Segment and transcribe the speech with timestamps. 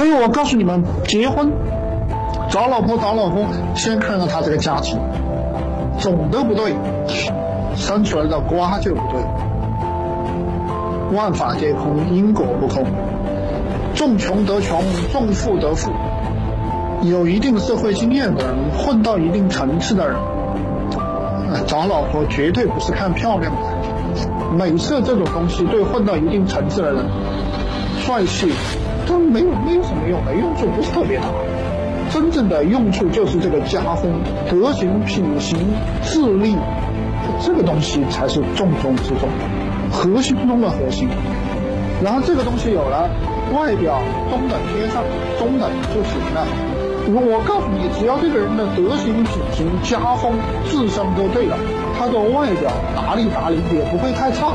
[0.00, 1.52] 所以我告诉你们，结婚
[2.48, 4.98] 找老婆找老公，先看看他这个家庭，
[5.98, 6.74] 种的不对，
[7.76, 9.20] 生出来的瓜就不对。
[11.14, 12.82] 万法皆空，因果不空。
[13.94, 14.82] 重穷得穷，
[15.12, 15.90] 重富得富。
[17.02, 20.16] 有一定社会经验的人，混到一定层次的人，
[21.66, 24.56] 找老婆绝对不是看漂亮的。
[24.56, 27.04] 美色这种东西，对混到一定层次的人，
[27.98, 28.50] 帅气，
[29.10, 31.24] 都没有没有什么用的，用处不是特别大。
[32.12, 34.12] 真正的用处就是这个家风、
[34.48, 35.58] 德行、品行、
[36.02, 36.56] 智力，
[37.40, 39.28] 这个东西才是重中之重。
[39.90, 41.08] 核心中的核心，
[42.04, 43.10] 然后这个东西有了，
[43.52, 43.98] 外表
[44.30, 45.02] 中等偏上，
[45.40, 46.46] 中等就行了。
[47.12, 50.34] 我告诉你，只要这个人的德行、品行、家风、
[50.70, 51.56] 智商都对了，
[51.98, 54.54] 他的外表打理打理也不会太差。